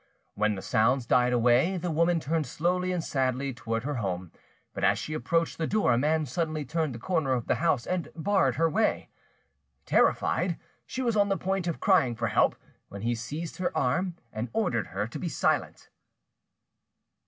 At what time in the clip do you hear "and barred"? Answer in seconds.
7.85-8.55